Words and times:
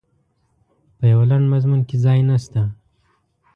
په 0.97 1.03
یوه 1.11 1.25
لنډ 1.31 1.45
مضمون 1.53 1.81
کې 1.87 1.97
ځای 2.05 2.19
نسته. 2.29 2.61